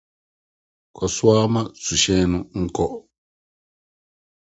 Kɔ 0.95 1.05
so 1.15 1.23
ara 1.33 1.45
ma 1.53 1.61
suhyɛn 1.85 2.25
no 2.31 2.37
nkɔ 2.63 2.85